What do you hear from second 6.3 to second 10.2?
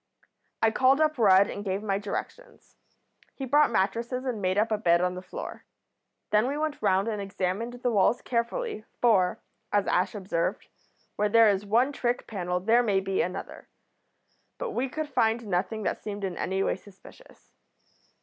Then we went round and examined the walls carefully, for, as Ash